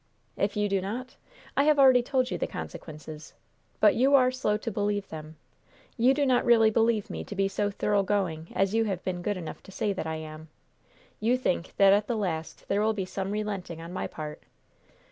"'If 0.35 0.57
you 0.57 0.67
do 0.67 0.81
not?' 0.81 1.15
I 1.55 1.65
have 1.65 1.77
already 1.77 2.01
told 2.01 2.31
you 2.31 2.37
the 2.39 2.47
consequences. 2.47 3.35
But 3.79 3.93
you 3.93 4.15
are 4.15 4.31
slow 4.31 4.57
to 4.57 4.71
believe 4.71 5.07
them. 5.09 5.35
You 5.95 6.15
do 6.15 6.25
not 6.25 6.43
really 6.43 6.71
believe 6.71 7.11
me 7.11 7.23
to 7.23 7.35
be 7.35 7.47
so 7.47 7.69
thorough 7.69 8.01
going 8.01 8.47
as 8.55 8.73
you 8.73 8.85
have 8.85 9.03
been 9.03 9.21
good 9.21 9.37
enough 9.37 9.61
to 9.61 9.71
say 9.71 9.93
that 9.93 10.07
I 10.07 10.15
am. 10.15 10.47
You 11.19 11.37
think 11.37 11.75
that 11.77 11.93
at 11.93 12.07
the 12.07 12.17
last 12.17 12.67
there 12.67 12.81
will 12.81 12.93
be 12.93 13.05
some 13.05 13.29
relenting 13.29 13.79
on 13.79 13.93
my 13.93 14.07
part. 14.07 14.41